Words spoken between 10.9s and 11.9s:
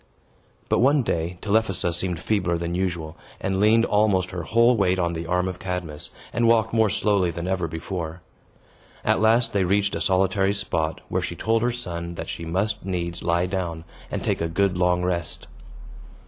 where she told her